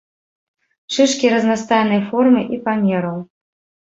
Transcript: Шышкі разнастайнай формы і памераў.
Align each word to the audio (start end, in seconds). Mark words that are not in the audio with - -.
Шышкі 0.95 1.29
разнастайнай 1.33 2.01
формы 2.07 2.41
і 2.57 2.59
памераў. 2.65 3.21